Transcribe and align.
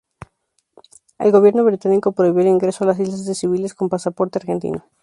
El 1.19 1.31
gobierno 1.31 1.63
británico 1.63 2.13
prohibió 2.13 2.41
el 2.41 2.47
ingreso 2.47 2.83
a 2.83 2.87
las 2.87 2.99
islas 2.99 3.23
de 3.27 3.35
civiles 3.35 3.75
con 3.75 3.87
pasaporte 3.87 4.39
argentino. 4.39 4.83